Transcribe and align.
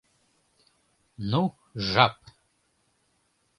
—Ну, 1.31 1.43
жап! 1.91 2.15